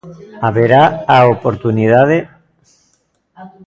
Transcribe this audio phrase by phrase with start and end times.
[0.45, 0.83] Haberá
[1.15, 2.17] a oportunidade.